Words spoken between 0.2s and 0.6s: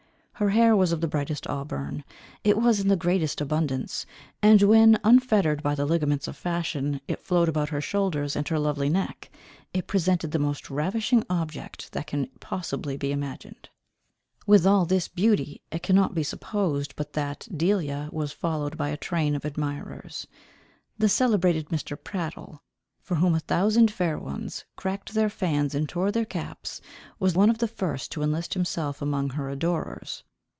Her